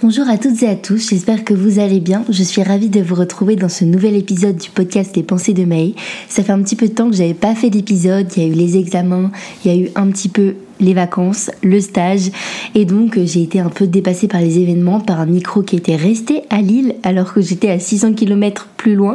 Bonjour 0.00 0.28
à 0.28 0.38
toutes 0.38 0.62
et 0.62 0.68
à 0.68 0.76
tous, 0.76 1.10
j'espère 1.10 1.42
que 1.42 1.52
vous 1.52 1.80
allez 1.80 1.98
bien. 1.98 2.22
Je 2.30 2.44
suis 2.44 2.62
ravie 2.62 2.88
de 2.88 3.00
vous 3.00 3.16
retrouver 3.16 3.56
dans 3.56 3.68
ce 3.68 3.84
nouvel 3.84 4.14
épisode 4.14 4.56
du 4.56 4.70
podcast 4.70 5.16
Les 5.16 5.24
pensées 5.24 5.54
de 5.54 5.64
May. 5.64 5.96
Ça 6.28 6.44
fait 6.44 6.52
un 6.52 6.62
petit 6.62 6.76
peu 6.76 6.86
de 6.86 6.92
temps 6.92 7.10
que 7.10 7.16
j'avais 7.16 7.34
pas 7.34 7.56
fait 7.56 7.68
d'épisode, 7.68 8.28
il 8.36 8.42
y 8.44 8.46
a 8.46 8.48
eu 8.48 8.52
les 8.52 8.76
examens, 8.76 9.32
il 9.64 9.72
y 9.72 9.74
a 9.74 9.76
eu 9.76 9.90
un 9.96 10.08
petit 10.12 10.28
peu 10.28 10.54
les 10.78 10.94
vacances, 10.94 11.50
le 11.64 11.80
stage 11.80 12.30
et 12.76 12.84
donc 12.84 13.18
j'ai 13.24 13.42
été 13.42 13.58
un 13.58 13.70
peu 13.70 13.88
dépassée 13.88 14.28
par 14.28 14.40
les 14.40 14.60
événements, 14.60 15.00
par 15.00 15.18
un 15.18 15.26
micro 15.26 15.62
qui 15.62 15.74
était 15.74 15.96
resté 15.96 16.42
à 16.48 16.62
Lille 16.62 16.94
alors 17.02 17.34
que 17.34 17.40
j'étais 17.40 17.70
à 17.70 17.80
600 17.80 18.12
km 18.12 18.68
plus 18.76 18.94
loin. 18.94 19.14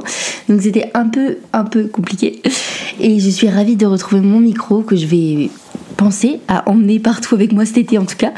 Donc 0.50 0.64
c'était 0.64 0.92
un 0.96 1.08
peu 1.08 1.38
un 1.54 1.64
peu 1.64 1.88
compliqué 1.88 2.42
et 3.00 3.22
je 3.22 3.30
suis 3.30 3.48
ravie 3.48 3.78
de 3.78 3.86
retrouver 3.86 4.22
mon 4.22 4.42
micro 4.42 4.82
que 4.82 4.98
je 4.98 5.06
vais 5.06 5.50
à 6.48 6.70
emmener 6.70 7.00
partout 7.00 7.36
avec 7.36 7.52
moi 7.52 7.66
cet 7.66 7.78
été 7.78 7.98
en 7.98 8.06
tout 8.06 8.18
cas. 8.18 8.34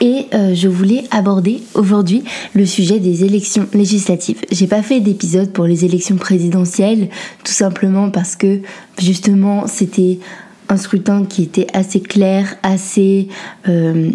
Et 0.00 0.26
euh, 0.34 0.54
je 0.54 0.68
voulais 0.68 1.04
aborder 1.10 1.62
aujourd'hui 1.74 2.24
le 2.54 2.66
sujet 2.66 2.98
des 2.98 3.24
élections 3.24 3.66
législatives. 3.72 4.40
J'ai 4.50 4.66
pas 4.66 4.82
fait 4.82 5.00
d'épisode 5.00 5.52
pour 5.52 5.64
les 5.66 5.84
élections 5.84 6.16
présidentielles, 6.16 7.08
tout 7.44 7.52
simplement 7.52 8.10
parce 8.10 8.36
que 8.36 8.60
justement 8.98 9.66
c'était 9.66 10.18
un 10.68 10.76
scrutin 10.76 11.24
qui 11.24 11.42
était 11.42 11.66
assez 11.72 12.00
clair, 12.00 12.56
assez 12.62 13.28
euh, 13.68 14.10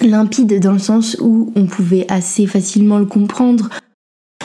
limpide 0.00 0.60
dans 0.60 0.72
le 0.72 0.78
sens 0.78 1.16
où 1.20 1.52
on 1.54 1.66
pouvait 1.66 2.06
assez 2.08 2.46
facilement 2.46 2.98
le 2.98 3.06
comprendre. 3.06 3.68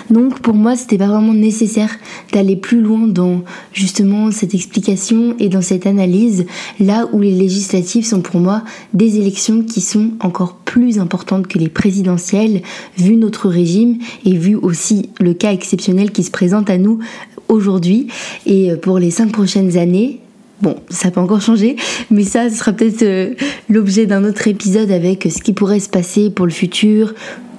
Donc 0.10 0.40
pour 0.40 0.56
moi, 0.56 0.76
c'était 0.76 0.98
pas 0.98 1.08
vraiment 1.08 1.34
nécessaire 1.34 1.92
d'aller 2.34 2.56
plus 2.56 2.82
loin 2.82 3.08
dans 3.08 3.44
justement 3.74 4.32
cette 4.32 4.54
explication 4.54 5.36
et 5.40 5.50
dans 5.50 5.62
cette 5.62 5.86
analyse, 5.86 6.46
là 6.80 7.08
où 7.12 7.22
les 7.22 7.32
législatives 7.32 8.06
sont 8.06 8.22
pour 8.22 8.40
moi 8.40 8.64
des 8.94 9.18
élections 9.18 9.64
qui 9.64 9.82
sont 9.82 10.12
encore 10.20 10.56
plus 10.66 11.00
importantes 11.00 11.48
que 11.48 11.60
les 11.60 11.70
présidentielles, 11.70 12.62
vu 12.98 13.16
notre 13.16 13.50
régime 13.50 13.98
et 14.26 14.36
vu 14.36 14.56
aussi 14.56 15.10
le 15.20 15.34
cas 15.34 15.52
exceptionnel 15.52 16.12
qui 16.12 16.24
se 16.24 16.32
présente 16.32 16.70
à 16.70 16.78
nous 16.78 17.00
aujourd'hui. 17.48 18.08
Et 18.46 18.72
pour 18.82 19.00
les 19.00 19.12
cinq 19.12 19.32
prochaines 19.32 19.78
années, 19.78 20.22
Bon, 20.62 20.76
ça 20.90 21.10
peut 21.10 21.22
encore 21.22 21.40
changer, 21.40 21.78
mais 22.12 22.24
ça, 22.24 22.50
sera 22.50 22.74
peut-être 22.74 23.04
euh, 23.04 23.34
l'objet 23.70 24.06
d'un 24.06 24.26
autre 24.26 24.46
épisode 24.50 24.92
avec 24.92 25.26
ce 25.32 25.42
qui 25.42 25.54
pourrait 25.54 25.80
se 25.80 25.88
passer 25.88 26.30
pour 26.30 26.46
le 26.46 26.52
futur, 26.52 27.14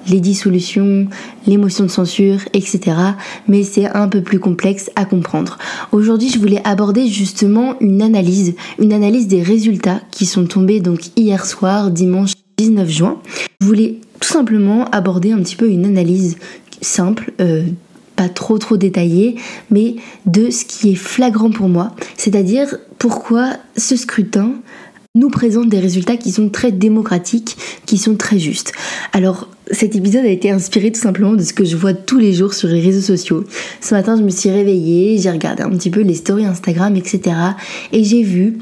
les 0.07 0.19
dissolutions, 0.19 1.07
les 1.47 1.57
motions 1.57 1.85
de 1.85 1.89
censure, 1.89 2.39
etc. 2.53 2.79
Mais 3.47 3.63
c'est 3.63 3.87
un 3.87 4.07
peu 4.07 4.21
plus 4.21 4.39
complexe 4.39 4.89
à 4.95 5.05
comprendre. 5.05 5.57
Aujourd'hui, 5.91 6.29
je 6.29 6.39
voulais 6.39 6.61
aborder 6.63 7.07
justement 7.07 7.75
une 7.79 8.01
analyse, 8.01 8.55
une 8.79 8.93
analyse 8.93 9.27
des 9.27 9.41
résultats 9.41 10.01
qui 10.11 10.25
sont 10.25 10.45
tombés 10.45 10.79
donc 10.79 10.99
hier 11.15 11.45
soir, 11.45 11.91
dimanche 11.91 12.33
19 12.57 12.89
juin. 12.89 13.21
Je 13.59 13.65
voulais 13.65 13.95
tout 14.19 14.29
simplement 14.29 14.85
aborder 14.91 15.31
un 15.31 15.39
petit 15.39 15.55
peu 15.55 15.69
une 15.69 15.85
analyse 15.85 16.37
simple. 16.81 17.31
Euh, 17.39 17.63
pas 18.15 18.29
trop 18.29 18.59
trop 18.59 18.77
détaillée, 18.77 19.37
mais 19.71 19.95
de 20.25 20.51
ce 20.51 20.65
qui 20.65 20.91
est 20.91 20.95
flagrant 20.95 21.49
pour 21.49 21.69
moi, 21.69 21.95
c'est-à-dire 22.17 22.75
pourquoi 22.99 23.53
ce 23.77 23.95
scrutin 23.95 24.53
nous 25.13 25.29
présente 25.29 25.67
des 25.67 25.79
résultats 25.79 26.15
qui 26.15 26.31
sont 26.31 26.49
très 26.49 26.71
démocratiques, 26.71 27.57
qui 27.85 27.97
sont 27.97 28.15
très 28.15 28.39
justes. 28.39 28.71
Alors, 29.11 29.49
cet 29.69 29.95
épisode 29.95 30.23
a 30.23 30.29
été 30.29 30.51
inspiré 30.51 30.89
tout 30.89 31.01
simplement 31.01 31.33
de 31.33 31.43
ce 31.43 31.51
que 31.51 31.65
je 31.65 31.75
vois 31.75 31.93
tous 31.93 32.17
les 32.17 32.31
jours 32.33 32.53
sur 32.53 32.69
les 32.69 32.79
réseaux 32.79 33.01
sociaux. 33.01 33.43
Ce 33.81 33.93
matin, 33.93 34.15
je 34.15 34.23
me 34.23 34.29
suis 34.29 34.49
réveillée, 34.49 35.17
j'ai 35.17 35.29
regardé 35.29 35.63
un 35.63 35.69
petit 35.71 35.89
peu 35.89 35.99
les 35.99 36.13
stories 36.13 36.45
Instagram, 36.45 36.95
etc. 36.95 37.35
Et 37.91 38.05
j'ai 38.05 38.23
vu 38.23 38.59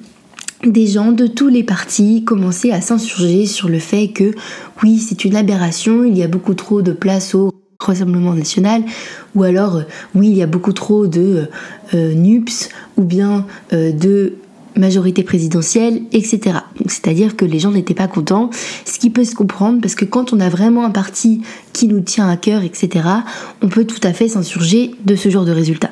des 0.65 0.87
gens 0.87 1.11
de 1.11 1.27
tous 1.27 1.49
les 1.49 1.63
partis 1.63 2.23
commencer 2.23 2.71
à 2.71 2.81
s'insurger 2.81 3.45
sur 3.45 3.69
le 3.69 3.79
fait 3.79 4.07
que 4.07 4.33
oui, 4.81 4.97
c'est 4.97 5.25
une 5.25 5.35
aberration, 5.35 6.03
il 6.03 6.17
y 6.17 6.23
a 6.23 6.27
beaucoup 6.27 6.55
trop 6.55 6.81
de 6.81 6.91
place 6.93 7.35
au 7.35 7.51
Rassemblement 7.79 8.33
national, 8.33 8.83
ou 9.35 9.43
alors 9.43 9.83
oui, 10.13 10.27
il 10.27 10.37
y 10.37 10.43
a 10.43 10.47
beaucoup 10.47 10.73
trop 10.73 11.07
de 11.07 11.47
euh, 11.93 12.13
NUPS, 12.13 12.67
ou 12.97 13.03
bien 13.03 13.45
euh, 13.71 13.93
de 13.93 14.33
majorité 14.79 15.23
présidentielle, 15.23 16.01
etc. 16.11 16.59
C'est-à-dire 16.87 17.35
que 17.35 17.45
les 17.45 17.59
gens 17.59 17.71
n'étaient 17.71 17.93
pas 17.93 18.07
contents, 18.07 18.49
ce 18.85 18.97
qui 18.97 19.09
peut 19.09 19.23
se 19.23 19.35
comprendre 19.35 19.81
parce 19.81 19.95
que 19.95 20.05
quand 20.05 20.33
on 20.33 20.39
a 20.39 20.49
vraiment 20.49 20.85
un 20.85 20.89
parti 20.89 21.41
qui 21.73 21.87
nous 21.87 21.99
tient 21.99 22.27
à 22.27 22.37
cœur, 22.37 22.63
etc., 22.63 23.05
on 23.61 23.69
peut 23.69 23.85
tout 23.85 24.01
à 24.03 24.13
fait 24.13 24.27
s'insurger 24.27 24.91
de 25.05 25.15
ce 25.15 25.29
genre 25.29 25.45
de 25.45 25.51
résultats. 25.51 25.91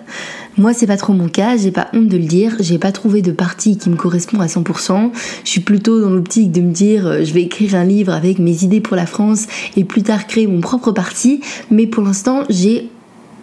Moi, 0.58 0.74
c'est 0.74 0.88
pas 0.88 0.98
trop 0.98 1.14
mon 1.14 1.30
cas, 1.30 1.56
j'ai 1.56 1.70
pas 1.70 1.88
honte 1.94 2.08
de 2.08 2.18
le 2.18 2.24
dire, 2.24 2.56
j'ai 2.60 2.80
pas 2.80 2.92
trouvé 2.92 3.22
de 3.22 3.32
parti 3.32 3.78
qui 3.78 3.92
me 3.92 3.96
correspond 3.96 4.40
à 4.40 4.48
100%. 4.48 5.12
Je 5.44 5.50
suis 5.50 5.62
plutôt 5.62 6.02
dans 6.02 6.10
l'optique 6.10 6.52
de 6.52 6.62
me 6.62 6.72
dire, 6.72 7.06
euh, 7.06 7.24
je 7.24 7.32
vais 7.32 7.44
écrire 7.44 7.76
un 7.76 7.84
livre 7.84 8.12
avec 8.12 8.40
mes 8.40 8.64
idées 8.64 8.82
pour 8.82 8.96
la 8.96 9.06
France 9.06 9.46
et 9.76 9.84
plus 9.84 10.02
tard 10.02 10.26
créer 10.26 10.48
mon 10.48 10.60
propre 10.60 10.92
parti, 10.92 11.42
mais 11.70 11.86
pour 11.86 12.04
l'instant, 12.04 12.44
j'ai 12.50 12.90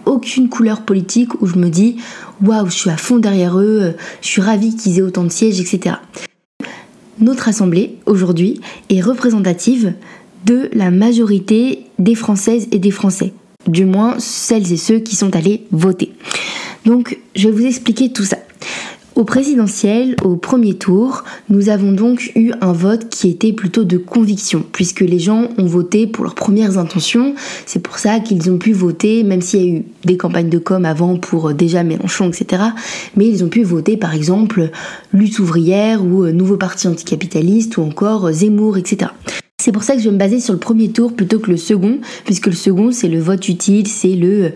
aucune 0.07 0.49
couleur 0.49 0.83
politique 0.83 1.41
où 1.41 1.47
je 1.47 1.57
me 1.57 1.69
dis 1.69 1.97
waouh, 2.43 2.67
je 2.67 2.75
suis 2.75 2.91
à 2.91 2.97
fond 2.97 3.19
derrière 3.19 3.59
eux, 3.59 3.81
euh, 3.83 3.93
je 4.21 4.29
suis 4.29 4.43
ravie 4.43 4.77
qu'ils 4.77 4.99
aient 4.99 5.03
autant 5.03 5.25
de 5.25 5.31
sièges, 5.31 5.61
etc. 5.61 5.97
Notre 7.21 7.49
assemblée 7.49 7.97
aujourd'hui 8.07 8.61
est 8.91 9.01
représentative 9.01 9.95
de 10.45 10.69
la 10.73 10.91
majorité 10.91 11.87
des 11.99 12.15
Françaises 12.15 12.69
et 12.73 12.79
des 12.79 12.91
Français, 12.91 13.33
du 13.67 13.85
moins 13.85 14.17
celles 14.19 14.73
et 14.73 14.77
ceux 14.77 14.99
qui 14.99 15.17
sont 15.17 15.35
allés 15.37 15.65
voter. 15.71 16.13
Donc 16.85 17.19
je 17.35 17.49
vais 17.49 17.55
vous 17.55 17.67
expliquer 17.67 18.13
tout 18.13 18.25
ça. 18.25 18.39
Au 19.17 19.23
présidentiel, 19.23 20.17
au 20.25 20.35
premier 20.35 20.75
tour, 20.75 21.23
nous 21.49 21.69
avons 21.69 21.93
donc 21.93 22.33
eu 22.35 22.51
un 22.61 22.73
vote 22.73 23.09
qui 23.11 23.31
était 23.31 23.53
plutôt 23.53 23.85
de 23.85 23.97
conviction, 23.97 24.65
puisque 24.73 25.03
les 25.03 25.21
gens 25.21 25.51
ont 25.57 25.67
voté 25.67 26.09
pour 26.09 26.25
leurs 26.25 26.35
premières 26.35 26.79
intentions. 26.79 27.37
C'est 27.65 27.79
pour 27.79 27.99
ça 27.99 28.19
qu'ils 28.19 28.51
ont 28.51 28.59
pu 28.59 28.73
voter, 28.73 29.23
même 29.23 29.41
s'il 29.41 29.61
y 29.61 29.63
a 29.63 29.79
eu 29.79 29.85
des 30.05 30.17
campagnes 30.17 30.49
de 30.49 30.59
com 30.59 30.85
avant 30.85 31.17
pour 31.17 31.51
euh, 31.51 31.55
déjà 31.55 31.85
Mélenchon, 31.85 32.29
etc. 32.29 32.65
Mais 33.17 33.29
ils 33.29 33.45
ont 33.45 33.49
pu 33.49 33.63
voter 33.63 33.97
par 33.97 34.15
exemple 34.15 34.71
Lutte 35.13 35.39
ouvrière 35.39 36.05
ou 36.05 36.25
euh, 36.25 36.33
Nouveau 36.33 36.57
Parti 36.57 36.89
anticapitaliste 36.89 37.77
ou 37.77 37.83
encore 37.83 38.27
euh, 38.27 38.33
Zemmour, 38.33 38.79
etc. 38.79 39.13
C'est 39.63 39.71
pour 39.71 39.85
ça 39.85 39.95
que 39.95 40.01
je 40.01 40.07
vais 40.07 40.13
me 40.13 40.19
baser 40.19 40.41
sur 40.41 40.53
le 40.53 40.59
premier 40.59 40.91
tour 40.91 41.15
plutôt 41.15 41.39
que 41.39 41.53
le 41.53 41.57
second, 41.57 42.01
puisque 42.25 42.47
le 42.47 42.53
second 42.53 42.91
c'est 42.91 43.09
le 43.09 43.21
vote 43.21 43.49
utile, 43.49 43.87
c'est 43.87 44.17
le 44.17 44.55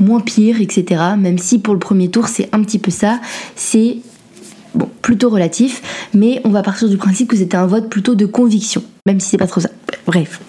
moins 0.00 0.20
pire, 0.20 0.60
etc. 0.60 1.02
Même 1.18 1.38
si 1.38 1.58
pour 1.58 1.74
le 1.74 1.80
premier 1.80 2.08
tour 2.08 2.28
c'est 2.28 2.48
un 2.52 2.62
petit 2.62 2.78
peu 2.78 2.90
ça, 2.90 3.20
c'est 3.56 3.98
bon, 4.74 4.88
plutôt 5.02 5.30
relatif, 5.30 6.08
mais 6.14 6.40
on 6.44 6.50
va 6.50 6.62
partir 6.62 6.88
du 6.88 6.96
principe 6.96 7.28
que 7.28 7.36
c'était 7.36 7.56
un 7.56 7.66
vote 7.66 7.88
plutôt 7.88 8.14
de 8.14 8.26
conviction, 8.26 8.82
même 9.06 9.20
si 9.20 9.28
c'est 9.30 9.38
pas 9.38 9.46
trop 9.46 9.60
ça. 9.60 9.70
Bref. 10.06 10.40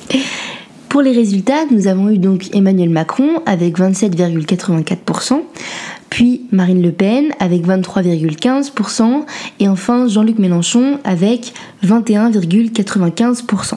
Pour 0.89 1.03
les 1.03 1.11
résultats, 1.11 1.65
nous 1.69 1.85
avons 1.85 2.09
eu 2.09 2.17
donc 2.17 2.49
Emmanuel 2.55 2.89
Macron 2.89 3.43
avec 3.45 3.77
27,84%, 3.77 5.41
puis 6.19 6.41
Marine 6.51 6.81
Le 6.81 6.91
Pen 6.91 7.31
avec 7.39 7.65
23,15% 7.65 9.23
et 9.61 9.69
enfin 9.69 10.05
Jean-Luc 10.09 10.37
Mélenchon 10.37 10.99
avec 11.05 11.53
21,95%. 11.85 13.75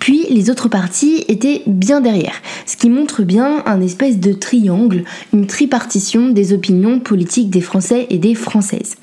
Puis 0.00 0.26
les 0.28 0.50
autres 0.50 0.68
partis 0.68 1.24
étaient 1.28 1.62
bien 1.68 2.00
derrière, 2.00 2.34
ce 2.66 2.76
qui 2.76 2.90
montre 2.90 3.22
bien 3.22 3.62
un 3.64 3.80
espèce 3.80 4.18
de 4.18 4.32
triangle, 4.32 5.04
une 5.32 5.46
tripartition 5.46 6.30
des 6.30 6.52
opinions 6.52 6.98
politiques 6.98 7.48
des 7.48 7.60
Français 7.60 8.08
et 8.10 8.18
des 8.18 8.34
Françaises. 8.34 8.96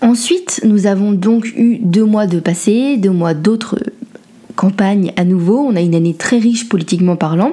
Ensuite, 0.00 0.62
nous 0.64 0.88
avons 0.88 1.12
donc 1.12 1.46
eu 1.56 1.78
deux 1.78 2.04
mois 2.04 2.26
de 2.26 2.40
passé, 2.40 2.96
deux 2.96 3.10
mois 3.10 3.34
d'autres 3.34 3.78
campagne 4.56 5.12
à 5.16 5.24
nouveau, 5.24 5.58
on 5.58 5.76
a 5.76 5.80
une 5.80 5.94
année 5.94 6.14
très 6.14 6.38
riche 6.38 6.68
politiquement 6.68 7.16
parlant, 7.16 7.52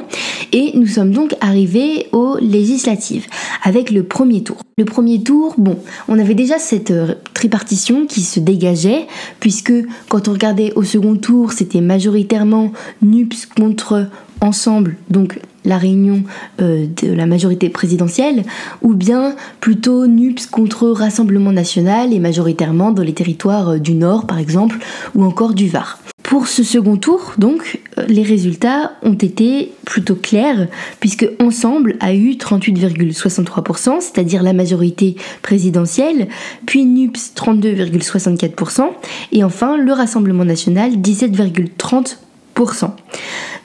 et 0.52 0.72
nous 0.76 0.88
sommes 0.88 1.12
donc 1.12 1.36
arrivés 1.42 2.08
aux 2.12 2.38
législatives 2.40 3.26
avec 3.64 3.92
le 3.92 4.04
premier 4.04 4.44
tour. 4.44 4.58
Le 4.78 4.86
premier 4.86 5.22
tour, 5.22 5.56
bon, 5.58 5.78
on 6.08 6.18
avait 6.20 6.34
déjà 6.34 6.58
cette 6.58 6.92
euh, 6.92 7.16
tripartition 7.34 8.06
qui 8.08 8.22
se 8.22 8.40
dégageait, 8.40 9.08
puisque 9.40 9.74
quand 10.10 10.28
on 10.28 10.34
regardait 10.34 10.74
au 10.76 10.84
second 10.84 11.16
tour, 11.16 11.54
c'était 11.54 11.82
majoritairement 11.82 12.72
NUPS 13.02 13.46
contre 13.46 14.08
Ensemble, 14.42 14.98
donc 15.12 15.40
la 15.66 15.78
réunion 15.78 16.24
euh, 16.62 16.88
de 17.02 17.14
la 17.14 17.28
majorité 17.28 17.70
présidentielle, 17.70 18.44
ou 18.82 18.96
bien 18.96 19.36
plutôt 19.60 20.08
NUPS 20.08 20.48
contre 20.48 20.90
Rassemblement 20.90 21.52
national 21.52 22.14
et 22.14 22.20
majoritairement 22.20 22.92
dans 22.92 23.04
les 23.04 23.14
territoires 23.14 23.70
euh, 23.70 23.78
du 23.78 23.94
Nord 23.94 24.26
par 24.26 24.40
exemple, 24.40 24.78
ou 25.14 25.24
encore 25.24 25.54
du 25.54 25.68
Var. 25.68 26.00
Pour 26.32 26.48
ce 26.48 26.64
second 26.64 26.96
tour, 26.96 27.34
donc, 27.40 27.82
euh, 27.98 28.06
les 28.08 28.24
résultats 28.24 28.94
ont 29.04 29.16
été 29.16 29.74
plutôt 29.84 30.16
clairs, 30.16 30.70
puisque 31.02 31.28
Ensemble 31.42 31.98
a 32.00 32.14
eu 32.14 32.36
38,63%, 32.36 34.00
c'est-à-dire 34.00 34.42
la 34.42 34.54
majorité 34.54 35.18
présidentielle, 35.42 36.30
puis 36.66 36.86
NUPS 36.86 37.34
32,64%, 37.36 38.92
et 39.34 39.44
enfin 39.44 39.76
le 39.76 39.92
Rassemblement 39.92 40.46
national 40.46 40.94
17,30%. 40.94 42.92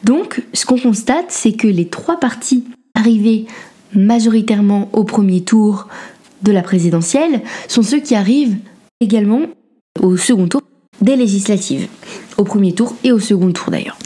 Donc, 0.02 0.42
ce 0.52 0.66
qu'on 0.66 0.80
constate, 0.80 1.26
c'est 1.28 1.52
que 1.52 1.68
les 1.68 1.86
trois 1.86 2.18
partis 2.18 2.64
arrivés 2.96 3.46
majoritairement 3.94 4.88
au 4.92 5.04
premier 5.04 5.42
tour 5.42 5.86
de 6.42 6.50
la 6.50 6.62
présidentielle 6.62 7.42
sont 7.68 7.82
ceux 7.84 8.00
qui 8.00 8.16
arrivent 8.16 8.56
également 9.00 9.42
au 10.02 10.16
second 10.16 10.48
tour 10.48 10.62
des 11.00 11.16
législatives, 11.16 11.88
au 12.38 12.44
premier 12.44 12.72
tour 12.72 12.94
et 13.04 13.12
au 13.12 13.18
second 13.18 13.52
tour 13.52 13.70
d'ailleurs. 13.70 13.98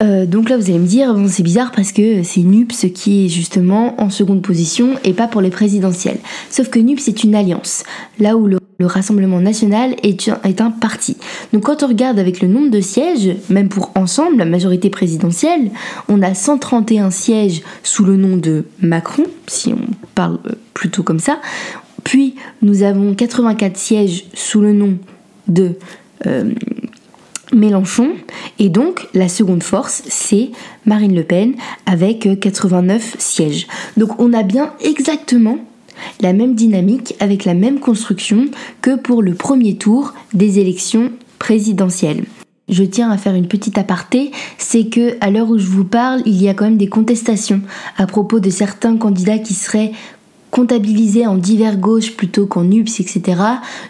Euh, 0.00 0.26
donc 0.26 0.48
là, 0.48 0.56
vous 0.56 0.70
allez 0.70 0.78
me 0.78 0.86
dire, 0.86 1.12
bon, 1.12 1.26
c'est 1.26 1.42
bizarre 1.42 1.72
parce 1.72 1.90
que 1.90 2.22
c'est 2.22 2.42
NUPS 2.42 2.86
qui 2.94 3.26
est 3.26 3.28
justement 3.28 4.00
en 4.00 4.10
seconde 4.10 4.42
position 4.42 4.90
et 5.02 5.12
pas 5.12 5.26
pour 5.26 5.40
les 5.40 5.50
présidentielles. 5.50 6.20
Sauf 6.50 6.68
que 6.68 6.78
NUPS 6.78 7.08
est 7.08 7.24
une 7.24 7.34
alliance, 7.34 7.82
là 8.20 8.36
où 8.36 8.46
le, 8.46 8.58
Rassemblement 8.80 9.40
national 9.40 9.96
est 10.04 10.28
un, 10.28 10.70
parti. 10.70 11.16
Donc 11.52 11.64
quand 11.64 11.82
on 11.82 11.88
regarde 11.88 12.20
avec 12.20 12.40
le 12.40 12.46
nombre 12.46 12.70
de 12.70 12.80
sièges, 12.80 13.34
même 13.50 13.68
pour 13.68 13.90
ensemble, 13.96 14.36
la 14.36 14.44
majorité 14.44 14.88
présidentielle, 14.88 15.72
on 16.08 16.22
a 16.22 16.32
131 16.32 17.10
sièges 17.10 17.62
sous 17.82 18.04
le 18.04 18.14
nom 18.14 18.36
de 18.36 18.66
Macron, 18.80 19.24
si 19.48 19.72
on 19.72 19.80
parle 20.14 20.38
euh, 20.46 20.52
plutôt 20.74 21.02
comme 21.02 21.18
ça. 21.18 21.40
Puis 22.04 22.36
nous 22.62 22.84
avons 22.84 23.14
84 23.14 23.76
sièges 23.76 24.26
sous 24.32 24.60
le 24.60 24.72
nom 24.72 24.96
de 25.48 25.72
euh, 26.26 26.52
Mélenchon. 27.52 28.10
Et 28.58 28.68
donc, 28.68 29.08
la 29.14 29.28
seconde 29.28 29.62
force, 29.62 30.02
c'est 30.08 30.50
Marine 30.86 31.14
Le 31.14 31.24
Pen 31.24 31.54
avec 31.86 32.28
89 32.40 33.16
sièges. 33.18 33.66
Donc, 33.96 34.20
on 34.20 34.32
a 34.32 34.42
bien 34.42 34.72
exactement 34.80 35.58
la 36.20 36.32
même 36.32 36.54
dynamique 36.54 37.14
avec 37.20 37.44
la 37.44 37.54
même 37.54 37.80
construction 37.80 38.46
que 38.82 38.96
pour 38.96 39.22
le 39.22 39.34
premier 39.34 39.76
tour 39.76 40.14
des 40.32 40.58
élections 40.58 41.12
présidentielles. 41.38 42.24
Je 42.68 42.84
tiens 42.84 43.10
à 43.10 43.16
faire 43.16 43.34
une 43.34 43.48
petite 43.48 43.78
aparté, 43.78 44.30
c'est 44.58 44.88
que 44.88 45.16
à 45.22 45.30
l'heure 45.30 45.48
où 45.48 45.58
je 45.58 45.66
vous 45.66 45.84
parle, 45.84 46.20
il 46.26 46.40
y 46.40 46.48
a 46.48 46.54
quand 46.54 46.66
même 46.66 46.76
des 46.76 46.88
contestations 46.88 47.62
à 47.96 48.06
propos 48.06 48.40
de 48.40 48.50
certains 48.50 48.98
candidats 48.98 49.38
qui 49.38 49.54
seraient 49.54 49.92
comptabilisé 50.58 51.24
en 51.24 51.36
divers 51.36 51.76
gauche 51.76 52.16
plutôt 52.16 52.46
qu'en 52.46 52.68
UPS, 52.68 52.98
etc. 52.98 53.40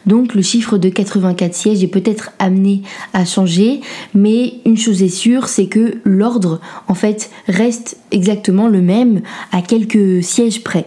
Donc 0.05 0.35
le 0.35 0.43
chiffre 0.43 0.76
de 0.76 0.91
84 0.91 1.55
sièges 1.55 1.82
est 1.82 1.88
peut-être 1.88 2.32
amené 2.38 2.82
à 3.15 3.25
changer, 3.25 3.81
mais 4.15 4.56
une 4.67 4.76
chose 4.76 5.03
est 5.03 5.09
sûre, 5.09 5.49
c'est 5.49 5.65
que 5.65 5.94
l'ordre 6.05 6.61
en 6.87 6.93
fait 6.93 7.31
reste 7.47 7.97
exactement 8.11 8.69
le 8.69 8.82
même 8.82 9.23
à 9.50 9.62
quelques 9.62 10.23
sièges 10.23 10.62
près. 10.62 10.85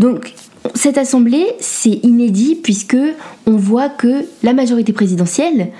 Donc 0.00 0.34
cette 0.74 0.98
assemblée, 0.98 1.46
c'est 1.60 2.00
inédit 2.02 2.56
puisque 2.60 2.98
on 3.46 3.56
voit 3.56 3.90
que 3.90 4.24
la 4.42 4.52
majorité 4.54 4.92
présidentielle 4.92 5.70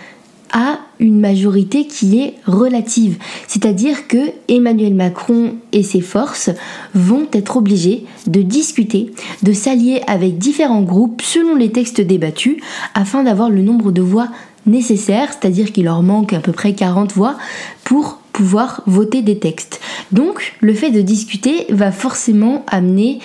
a 0.53 0.79
une 1.01 1.19
majorité 1.19 1.87
qui 1.87 2.21
est 2.21 2.35
relative. 2.47 3.19
C'est-à-dire 3.49 4.07
que 4.07 4.19
Emmanuel 4.49 4.95
Macron 4.95 5.55
et 5.73 5.83
ses 5.83 6.01
forces 6.01 6.51
vont 6.95 7.27
être 7.33 7.57
obligés 7.57 8.05
de 8.27 8.43
discuter, 8.43 9.13
de 9.43 9.53
s'allier 9.53 10.03
avec 10.07 10.39
différents 10.39 10.83
groupes 10.83 11.23
selon 11.23 11.55
les 11.55 11.73
textes 11.73 12.01
débattus 12.01 12.57
afin 12.95 13.25
d'avoir 13.25 13.51
le 13.51 13.63
nombre 13.63 13.91
de 13.91 14.03
voix 14.03 14.29
nécessaire, 14.67 15.31
c'est-à-dire 15.33 15.73
qu'il 15.73 15.85
leur 15.85 16.03
manque 16.03 16.33
à 16.33 16.41
peu 16.41 16.53
près 16.53 16.75
40 16.75 17.13
voix 17.13 17.37
pour 17.85 18.19
pouvoir 18.33 18.83
voter 18.87 19.23
des 19.23 19.39
textes. 19.39 19.81
Donc 20.13 20.55
le 20.61 20.75
fait 20.75 20.91
de 20.91 21.01
discuter 21.01 21.67
va 21.71 21.91
forcément 21.93 22.65
amener 22.69 23.19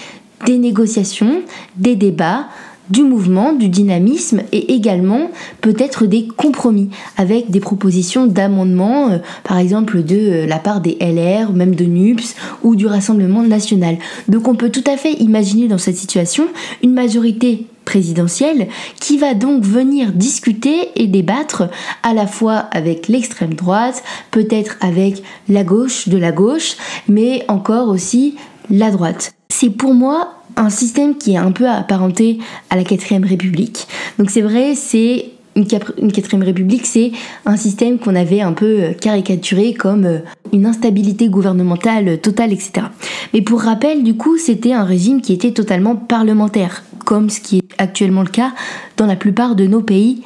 des 0.46 0.58
négociations, 0.58 1.42
des 1.78 1.96
débats, 1.96 2.48
du 2.90 3.04
mouvement, 3.04 3.54
du 3.54 3.70
dynamisme 3.70 4.42
et 4.52 4.74
également 4.74 5.32
peut-être 5.62 6.06
des 6.06 6.28
compromis 6.28 6.90
avec 7.18 7.52
des 7.52 7.60
propositions 7.60 8.28
d'amendement, 8.28 9.10
euh, 9.10 9.18
par 9.44 9.58
exemple 9.58 10.04
de 10.04 10.16
euh, 10.16 10.46
la 10.48 10.60
part 10.60 10.82
des 10.82 10.98
LR, 11.00 11.54
même 11.54 11.76
de 11.76 11.86
NUPS 11.86 12.36
ou 12.64 12.76
du 12.76 12.88
Rassemblement 12.88 13.44
national. 13.44 13.98
Donc 14.28 14.48
on 14.48 14.56
peut 14.56 14.70
tout 14.70 14.84
à 14.88 14.98
fait 14.98 15.14
imaginer 15.14 15.68
dans 15.68 15.78
cette 15.78 15.98
situation 15.98 16.46
une 16.84 16.94
majorité 16.94 17.66
présidentielle 17.86 18.68
qui 19.00 19.18
va 19.18 19.34
donc 19.34 19.64
venir 19.64 20.12
discuter 20.12 20.90
et 20.96 21.08
débattre 21.08 21.70
à 22.04 22.14
la 22.14 22.28
fois 22.28 22.58
avec 22.72 23.08
l'extrême 23.08 23.54
droite, 23.54 24.04
peut-être 24.32 24.76
avec 24.82 25.24
la 25.48 25.64
gauche 25.64 26.10
de 26.10 26.18
la 26.18 26.34
gauche, 26.34 26.76
mais 27.08 27.46
encore 27.48 27.88
aussi 27.88 28.36
la 28.70 28.92
droite. 28.92 29.37
C'est 29.60 29.72
pour 29.72 29.96
moi 29.96 30.36
un 30.56 30.70
système 30.70 31.18
qui 31.18 31.34
est 31.34 31.38
un 31.38 31.52
peu 31.52 31.68
apparenté 31.68 32.38
à 32.70 32.76
la 32.76 32.84
quatrième 32.84 33.24
république. 33.24 33.88
Donc 34.20 34.30
c'est 34.30 34.44
vrai, 34.44 34.76
c'est 34.76 35.32
une, 35.56 35.66
quatrième 35.66 36.44
république, 36.44 36.86
c'est 36.86 37.12
un 37.44 37.58
système 37.58 37.98
qu'on 37.98 38.14
avait 38.14 38.42
un 38.42 38.54
peu 38.54 38.84
euh, 38.84 38.94
caricaturé 38.94 39.74
comme 39.74 40.06
euh, 40.06 40.20
une 40.54 40.68
instabilité 40.68 41.28
gouvernementale 41.28 42.22
totale, 42.22 42.54
etc. 42.54 42.86
Mais 43.34 43.42
pour 43.42 43.62
rappel, 43.62 44.04
du 44.04 44.14
coup, 44.14 44.38
c'était 44.38 44.74
un 44.74 44.84
régime 44.84 45.22
qui 45.22 45.34
était 45.34 45.54
totalement 45.54 45.96
parlementaire, 45.96 46.84
comme 47.04 47.32
ce 47.32 47.42
qui 47.42 47.58
est 47.58 47.64
actuellement 47.80 48.22
le 48.22 48.30
cas 48.30 48.54
dans 48.96 49.08
la 49.08 49.16
plupart 49.16 49.56
de 49.56 49.66
nos 49.66 49.82
pays 49.82 50.22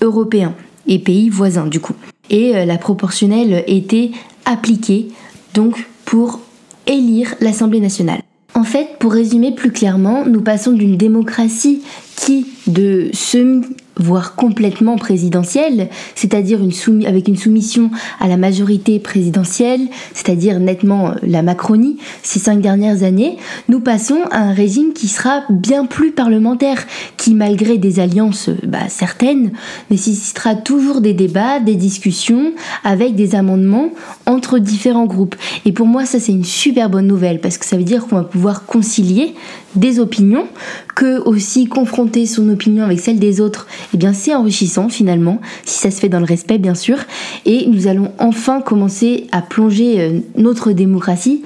européens 0.00 0.54
et 0.86 1.00
pays 1.00 1.28
voisins, 1.28 1.66
du 1.66 1.80
coup. 1.80 1.96
Et 2.30 2.54
euh, 2.54 2.64
la 2.64 2.78
proportionnelle 2.78 3.64
était 3.66 4.12
appliquée, 4.44 5.08
donc, 5.54 5.88
pour 6.04 6.38
élire 6.86 7.34
l'Assemblée 7.40 7.80
nationale. 7.80 8.20
En 8.56 8.64
fait, 8.64 8.96
pour 8.98 9.12
résumer 9.12 9.52
plus 9.52 9.70
clairement, 9.70 10.24
nous 10.24 10.40
passons 10.40 10.72
d'une 10.72 10.96
démocratie 10.96 11.82
qui, 12.16 12.46
de 12.66 13.10
semi 13.12 13.66
voire 13.98 14.34
complètement 14.34 14.96
présidentielle, 14.96 15.88
c'est-à-dire 16.14 16.60
avec 17.06 17.28
une 17.28 17.36
soumission 17.36 17.90
à 18.20 18.28
la 18.28 18.36
majorité 18.36 18.98
présidentielle, 18.98 19.80
c'est-à-dire 20.12 20.60
nettement 20.60 21.10
euh, 21.10 21.14
la 21.22 21.42
Macronie, 21.42 21.96
ces 22.22 22.38
cinq 22.38 22.60
dernières 22.60 23.02
années, 23.02 23.38
nous 23.68 23.80
passons 23.80 24.18
à 24.30 24.38
un 24.38 24.52
régime 24.52 24.92
qui 24.92 25.08
sera 25.08 25.42
bien 25.48 25.86
plus 25.86 26.12
parlementaire, 26.12 26.86
qui 27.16 27.34
malgré 27.34 27.78
des 27.78 28.00
alliances 28.00 28.48
euh, 28.50 28.56
bah, 28.66 28.88
certaines, 28.88 29.52
nécessitera 29.90 30.54
toujours 30.54 31.00
des 31.00 31.14
débats, 31.14 31.60
des 31.60 31.76
discussions, 31.76 32.52
avec 32.84 33.14
des 33.14 33.34
amendements 33.34 33.90
entre 34.26 34.58
différents 34.58 35.06
groupes. 35.06 35.36
Et 35.64 35.72
pour 35.72 35.86
moi, 35.86 36.04
ça 36.04 36.20
c'est 36.20 36.32
une 36.32 36.44
super 36.44 36.90
bonne 36.90 37.06
nouvelle, 37.06 37.40
parce 37.40 37.56
que 37.56 37.64
ça 37.64 37.76
veut 37.76 37.84
dire 37.84 38.06
qu'on 38.06 38.16
va 38.16 38.24
pouvoir 38.24 38.66
concilier 38.66 39.34
des 39.76 40.00
opinions, 40.00 40.46
que 40.94 41.20
aussi 41.22 41.66
confronter 41.66 42.26
son 42.26 42.48
opinion 42.48 42.84
avec 42.84 43.00
celle 43.00 43.18
des 43.18 43.40
autres, 43.40 43.66
eh 43.94 43.96
bien 43.96 44.12
c'est 44.12 44.34
enrichissant 44.34 44.88
finalement, 44.88 45.40
si 45.64 45.78
ça 45.78 45.90
se 45.90 46.00
fait 46.00 46.08
dans 46.08 46.20
le 46.20 46.24
respect 46.24 46.58
bien 46.58 46.74
sûr, 46.74 46.98
et 47.44 47.66
nous 47.66 47.86
allons 47.86 48.12
enfin 48.18 48.60
commencer 48.60 49.26
à 49.32 49.42
plonger 49.42 50.00
euh, 50.00 50.20
notre 50.36 50.72
démocratie 50.72 51.42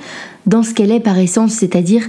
dans 0.46 0.62
ce 0.62 0.74
qu'elle 0.74 0.90
est 0.90 1.00
par 1.00 1.18
essence, 1.18 1.52
c'est-à-dire 1.52 2.02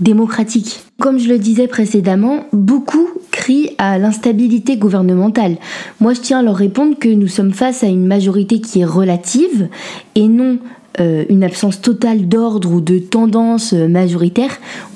démocratique. 0.00 0.80
Comme 1.00 1.18
je 1.18 1.28
le 1.28 1.38
disais 1.38 1.66
précédemment, 1.66 2.46
beaucoup 2.52 3.08
crient 3.30 3.70
à 3.78 3.98
l'instabilité 3.98 4.76
gouvernementale. 4.76 5.56
Moi, 6.00 6.14
je 6.14 6.20
tiens 6.20 6.40
à 6.40 6.42
leur 6.42 6.56
répondre 6.56 6.98
que 6.98 7.08
nous 7.08 7.28
sommes 7.28 7.52
face 7.52 7.82
à 7.82 7.86
une 7.86 8.06
majorité 8.06 8.60
qui 8.60 8.80
est 8.80 8.84
relative 8.84 9.68
et 10.14 10.28
non 10.28 10.58
une 11.28 11.44
absence 11.44 11.80
totale 11.80 12.28
d'ordre 12.28 12.72
ou 12.72 12.80
de 12.80 12.98
tendance 12.98 13.72
euh, 13.72 13.88
majoritaire, 13.88 14.50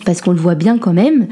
parce 0.05 0.21
qu'on 0.21 0.33
le 0.33 0.39
voit 0.39 0.55
bien 0.55 0.79
quand 0.79 0.93
même. 0.93 1.27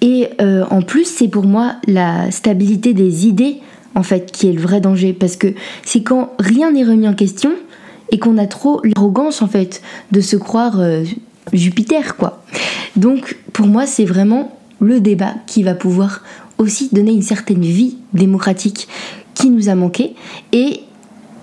Et 0.00 0.28
euh, 0.40 0.64
en 0.70 0.82
plus, 0.82 1.04
c'est 1.04 1.28
pour 1.28 1.44
moi 1.44 1.76
la 1.86 2.30
stabilité 2.30 2.94
des 2.94 3.26
idées, 3.26 3.58
en 3.94 4.02
fait, 4.02 4.30
qui 4.32 4.48
est 4.48 4.52
le 4.52 4.60
vrai 4.60 4.80
danger, 4.80 5.12
parce 5.12 5.36
que 5.36 5.48
c'est 5.84 6.02
quand 6.02 6.32
rien 6.38 6.72
n'est 6.72 6.84
remis 6.84 7.08
en 7.08 7.14
question 7.14 7.52
et 8.10 8.18
qu'on 8.18 8.38
a 8.38 8.46
trop 8.46 8.80
l'arrogance, 8.84 9.42
en 9.42 9.48
fait, 9.48 9.82
de 10.12 10.20
se 10.20 10.36
croire 10.36 10.80
Jupiter, 11.52 12.16
quoi. 12.16 12.42
Donc, 12.96 13.36
pour 13.52 13.66
moi, 13.66 13.86
c'est 13.86 14.04
vraiment 14.04 14.58
le 14.80 15.00
débat 15.00 15.34
qui 15.46 15.62
va 15.62 15.74
pouvoir 15.74 16.22
aussi 16.58 16.88
donner 16.92 17.12
une 17.12 17.22
certaine 17.22 17.60
vie 17.60 17.96
démocratique 18.12 18.88
qui 19.34 19.50
nous 19.50 19.68
a 19.68 19.74
manqué 19.74 20.14
et 20.52 20.80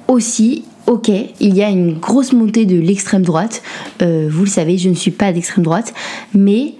aussi 0.08 0.66
ok, 0.88 1.10
il 1.40 1.56
y 1.56 1.64
a 1.64 1.70
une 1.70 1.98
grosse 2.00 2.34
montée 2.34 2.66
de 2.66 2.80
l'extrême 2.80 3.24
droite. 3.24 3.62
Euh, 4.02 4.28
vous 4.32 4.44
le 4.44 4.50
savez, 4.50 4.78
je 4.78 4.90
ne 4.90 4.96
suis 4.96 5.12
pas 5.12 5.32
d'extrême 5.34 5.64
droite, 5.64 5.94
mais 6.34 6.76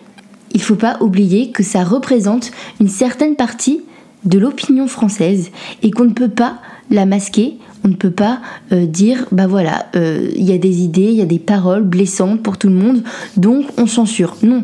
il 0.54 0.60
ne 0.60 0.64
faut 0.64 0.76
pas 0.76 0.98
oublier 1.02 1.52
que 1.52 1.64
ça 1.64 1.84
représente 1.84 2.52
une 2.80 2.88
certaine 2.88 3.36
partie 3.36 3.82
de 4.24 4.40
l'opinion 4.40 4.88
française 4.88 5.52
et 5.84 5.92
qu'on 5.92 6.06
ne 6.06 6.14
peut 6.14 6.30
pas 6.30 6.60
la 6.90 7.06
masquer. 7.06 7.58
On 7.84 7.90
ne 7.90 7.96
peut 7.96 8.12
pas 8.12 8.40
euh, 8.72 8.86
dire, 8.86 9.28
bah 9.32 9.48
voilà, 9.48 9.88
euh, 9.96 10.32
il 10.36 10.44
y 10.44 10.54
a 10.54 10.58
des 10.58 10.82
idées, 10.82 11.02
il 11.02 11.16
y 11.16 11.22
a 11.22 11.28
des 11.28 11.40
paroles 11.40 11.84
blessantes 11.84 12.42
pour 12.42 12.58
tout 12.58 12.68
le 12.68 12.74
monde, 12.74 13.04
donc 13.38 13.66
on 13.78 13.86
censure. 13.86 14.36
Non. 14.42 14.64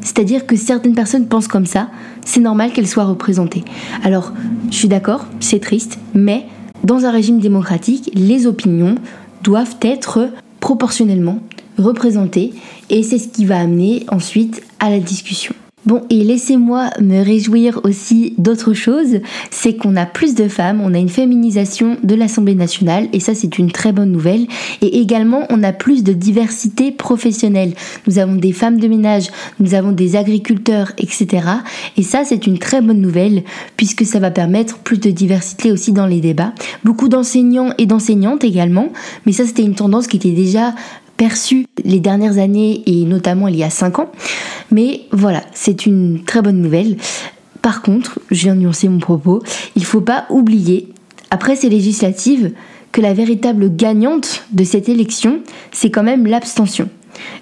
C'est-à-dire 0.00 0.46
que 0.46 0.56
certaines 0.56 0.94
personnes 0.94 1.26
pensent 1.26 1.48
comme 1.48 1.66
ça, 1.66 1.88
c'est 2.24 2.40
normal 2.40 2.72
qu'elles 2.72 2.88
soient 2.88 3.04
représentées. 3.04 3.64
Alors, 4.04 4.32
je 4.70 4.76
suis 4.76 4.88
d'accord, 4.88 5.26
c'est 5.40 5.60
triste, 5.60 5.98
mais 6.14 6.46
dans 6.84 7.04
un 7.04 7.10
régime 7.10 7.38
démocratique, 7.38 8.10
les 8.14 8.46
opinions 8.46 8.96
doivent 9.42 9.76
être 9.82 10.28
proportionnellement 10.60 11.38
représentées 11.78 12.52
et 12.90 13.02
c'est 13.02 13.18
ce 13.18 13.28
qui 13.28 13.44
va 13.44 13.60
amener 13.60 14.04
ensuite 14.08 14.62
à 14.78 14.90
la 14.90 14.98
discussion. 14.98 15.54
Bon, 15.84 16.02
et 16.10 16.22
laissez-moi 16.22 16.90
me 17.00 17.24
réjouir 17.24 17.80
aussi 17.82 18.34
d'autres 18.38 18.72
choses, 18.72 19.18
c'est 19.50 19.74
qu'on 19.74 19.96
a 19.96 20.06
plus 20.06 20.36
de 20.36 20.46
femmes, 20.46 20.80
on 20.80 20.94
a 20.94 20.98
une 20.98 21.08
féminisation 21.08 21.96
de 22.04 22.14
l'Assemblée 22.14 22.54
nationale, 22.54 23.08
et 23.12 23.18
ça 23.18 23.34
c'est 23.34 23.58
une 23.58 23.72
très 23.72 23.90
bonne 23.90 24.12
nouvelle, 24.12 24.46
et 24.80 25.00
également 25.00 25.44
on 25.50 25.64
a 25.64 25.72
plus 25.72 26.04
de 26.04 26.12
diversité 26.12 26.92
professionnelle. 26.92 27.72
Nous 28.06 28.20
avons 28.20 28.36
des 28.36 28.52
femmes 28.52 28.78
de 28.78 28.86
ménage, 28.86 29.26
nous 29.58 29.74
avons 29.74 29.90
des 29.90 30.14
agriculteurs, 30.14 30.92
etc. 30.98 31.48
Et 31.96 32.04
ça 32.04 32.22
c'est 32.24 32.46
une 32.46 32.60
très 32.60 32.80
bonne 32.80 33.00
nouvelle, 33.00 33.42
puisque 33.76 34.06
ça 34.06 34.20
va 34.20 34.30
permettre 34.30 34.78
plus 34.78 35.00
de 35.00 35.10
diversité 35.10 35.72
aussi 35.72 35.92
dans 35.92 36.06
les 36.06 36.20
débats. 36.20 36.52
Beaucoup 36.84 37.08
d'enseignants 37.08 37.74
et 37.78 37.86
d'enseignantes 37.86 38.44
également, 38.44 38.92
mais 39.26 39.32
ça 39.32 39.46
c'était 39.46 39.64
une 39.64 39.74
tendance 39.74 40.06
qui 40.06 40.18
était 40.18 40.30
déjà 40.30 40.74
perçue 41.16 41.66
les 41.84 42.00
dernières 42.00 42.38
années 42.38 42.82
et 42.86 43.04
notamment 43.04 43.48
il 43.48 43.56
y 43.56 43.62
a 43.62 43.70
5 43.70 43.98
ans. 43.98 44.12
Mais 44.70 45.02
voilà, 45.12 45.42
c'est 45.54 45.86
une 45.86 46.24
très 46.24 46.42
bonne 46.42 46.60
nouvelle. 46.60 46.96
Par 47.60 47.82
contre, 47.82 48.18
je 48.30 48.42
viens 48.42 48.54
nuancer 48.54 48.88
mon 48.88 48.98
propos, 48.98 49.42
il 49.76 49.82
ne 49.82 49.86
faut 49.86 50.00
pas 50.00 50.26
oublier, 50.30 50.88
après 51.30 51.54
ces 51.54 51.68
législatives, 51.68 52.52
que 52.90 53.00
la 53.00 53.14
véritable 53.14 53.74
gagnante 53.74 54.44
de 54.52 54.64
cette 54.64 54.88
élection, 54.88 55.40
c'est 55.70 55.90
quand 55.90 56.02
même 56.02 56.26
l'abstention. 56.26 56.88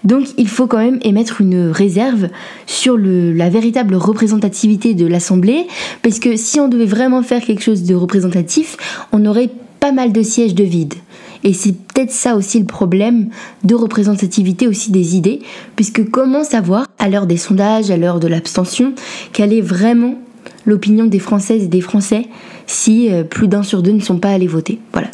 Donc 0.05 0.27
il 0.37 0.49
faut 0.49 0.67
quand 0.67 0.79
même 0.79 0.99
émettre 1.03 1.41
une 1.41 1.71
réserve 1.71 2.29
sur 2.67 2.97
la 2.99 3.49
véritable 3.49 3.95
représentativité 3.95 4.95
de 4.95 5.07
l'Assemblée, 5.07 5.67
parce 6.03 6.19
que 6.19 6.37
si 6.37 6.61
on 6.61 6.69
devait 6.69 6.85
vraiment 6.85 7.23
faire 7.23 7.43
quelque 7.43 7.63
chose 7.63 7.85
de 7.85 7.95
représentatif, 7.95 8.77
on 9.13 9.25
aurait 9.25 9.51
pas 9.81 9.93
mal 9.93 10.13
de 10.13 10.23
sièges 10.23 10.55
de 10.55 10.65
vide. 10.65 10.95
Et 11.45 11.55
c'est 11.55 11.73
peut-être 11.73 12.11
ça 12.11 12.37
aussi 12.37 12.59
le 12.59 12.67
problème 12.67 13.29
de 13.65 13.75
représentativité 13.75 14.69
aussi 14.69 14.91
des 14.91 15.17
idées, 15.17 15.41
puisque 15.77 16.11
comment 16.11 16.45
savoir, 16.45 16.87
à 16.99 17.09
l'heure 17.09 17.27
des 17.27 17.37
sondages, 17.37 17.91
à 17.91 17.97
l'heure 17.97 18.21
de 18.21 18.29
l'abstention, 18.29 18.95
quelle 19.33 19.53
est 19.53 19.63
vraiment 19.63 20.17
l'opinion 20.67 21.07
des 21.07 21.19
Françaises 21.19 21.65
et 21.65 21.69
des 21.69 21.81
Français 21.81 22.27
si 22.67 23.11
euh, 23.11 23.25
plus 23.25 23.49
d'un 23.49 23.63
sur 23.63 23.83
deux 23.83 23.93
ne 23.93 24.01
sont 24.01 24.19
pas 24.19 24.31
allés 24.31 24.47
voter? 24.47 24.79
Voilà. 24.93 25.09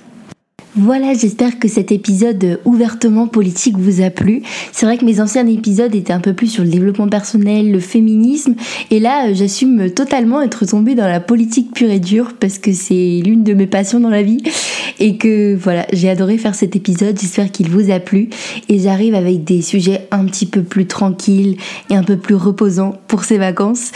Voilà, 0.78 1.14
j'espère 1.14 1.58
que 1.58 1.68
cet 1.68 1.90
épisode 1.90 2.60
ouvertement 2.66 3.28
politique 3.28 3.78
vous 3.78 4.02
a 4.02 4.10
plu. 4.10 4.42
C'est 4.72 4.84
vrai 4.84 4.98
que 4.98 5.06
mes 5.06 5.22
anciens 5.22 5.46
épisodes 5.46 5.94
étaient 5.94 6.12
un 6.12 6.20
peu 6.20 6.34
plus 6.34 6.48
sur 6.48 6.64
le 6.64 6.68
développement 6.68 7.08
personnel, 7.08 7.72
le 7.72 7.80
féminisme, 7.80 8.56
et 8.90 9.00
là 9.00 9.32
j'assume 9.32 9.90
totalement 9.90 10.42
être 10.42 10.66
tombée 10.66 10.94
dans 10.94 11.08
la 11.08 11.18
politique 11.18 11.72
pure 11.72 11.90
et 11.90 11.98
dure 11.98 12.34
parce 12.38 12.58
que 12.58 12.74
c'est 12.74 13.22
l'une 13.24 13.42
de 13.42 13.54
mes 13.54 13.66
passions 13.66 14.00
dans 14.00 14.10
la 14.10 14.22
vie 14.22 14.42
et 15.00 15.16
que 15.16 15.56
voilà, 15.56 15.86
j'ai 15.94 16.10
adoré 16.10 16.36
faire 16.36 16.54
cet 16.54 16.76
épisode, 16.76 17.18
j'espère 17.18 17.50
qu'il 17.50 17.70
vous 17.70 17.90
a 17.90 17.98
plu 17.98 18.28
et 18.68 18.78
j'arrive 18.78 19.14
avec 19.14 19.44
des 19.44 19.62
sujets 19.62 20.06
un 20.10 20.26
petit 20.26 20.46
peu 20.46 20.62
plus 20.62 20.86
tranquilles 20.86 21.56
et 21.88 21.96
un 21.96 22.02
peu 22.02 22.18
plus 22.18 22.34
reposants 22.34 22.92
pour 23.08 23.24
ces 23.24 23.38
vacances. 23.38 23.92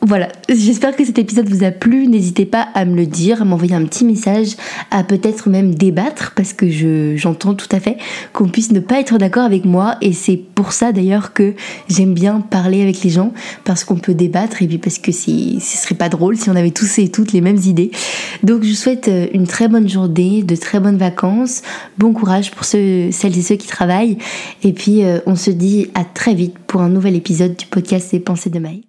Voilà, 0.00 0.28
j'espère 0.48 0.94
que 0.94 1.04
cet 1.04 1.18
épisode 1.18 1.48
vous 1.48 1.64
a 1.64 1.72
plu. 1.72 2.06
N'hésitez 2.06 2.46
pas 2.46 2.68
à 2.74 2.84
me 2.84 2.94
le 2.94 3.04
dire, 3.04 3.42
à 3.42 3.44
m'envoyer 3.44 3.74
un 3.74 3.84
petit 3.84 4.04
message, 4.04 4.54
à 4.92 5.02
peut-être 5.02 5.50
même 5.50 5.74
débattre, 5.74 6.34
parce 6.36 6.52
que 6.52 7.16
j'entends 7.16 7.54
tout 7.54 7.66
à 7.72 7.80
fait 7.80 7.96
qu'on 8.32 8.48
puisse 8.48 8.70
ne 8.70 8.78
pas 8.78 9.00
être 9.00 9.18
d'accord 9.18 9.42
avec 9.42 9.64
moi. 9.64 9.96
Et 10.00 10.12
c'est 10.12 10.36
pour 10.36 10.72
ça 10.72 10.92
d'ailleurs 10.92 11.32
que 11.32 11.54
j'aime 11.88 12.14
bien 12.14 12.40
parler 12.40 12.80
avec 12.80 13.02
les 13.02 13.10
gens, 13.10 13.32
parce 13.64 13.82
qu'on 13.82 13.96
peut 13.96 14.14
débattre, 14.14 14.62
et 14.62 14.68
puis 14.68 14.78
parce 14.78 14.98
que 14.98 15.10
ce 15.10 15.58
serait 15.60 15.96
pas 15.96 16.08
drôle 16.08 16.36
si 16.36 16.48
on 16.48 16.54
avait 16.54 16.70
tous 16.70 17.00
et 17.00 17.08
toutes 17.08 17.32
les 17.32 17.40
mêmes 17.40 17.60
idées. 17.64 17.90
Donc 18.44 18.62
je 18.62 18.68
vous 18.68 18.76
souhaite 18.76 19.08
euh, 19.08 19.26
une 19.34 19.48
très 19.48 19.66
bonne 19.66 19.88
journée, 19.88 20.44
de 20.44 20.54
très 20.54 20.78
bonnes 20.78 20.96
vacances, 20.96 21.62
bon 21.98 22.12
courage 22.12 22.52
pour 22.52 22.64
ceux, 22.64 23.10
celles 23.10 23.36
et 23.36 23.42
ceux 23.42 23.56
qui 23.56 23.66
travaillent. 23.66 24.18
Et 24.62 24.72
puis 24.72 25.02
euh, 25.02 25.18
on 25.26 25.34
se 25.34 25.50
dit 25.50 25.88
à 25.94 26.04
très 26.04 26.34
vite 26.34 26.56
pour 26.68 26.82
un 26.82 26.88
nouvel 26.88 27.16
épisode 27.16 27.56
du 27.56 27.66
podcast 27.66 28.12
des 28.12 28.20
pensées 28.20 28.50
de 28.50 28.60
Maï. 28.60 28.82